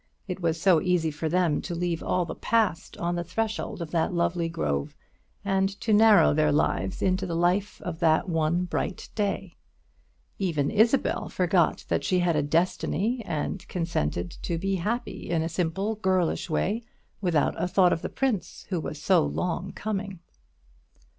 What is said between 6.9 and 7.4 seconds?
into the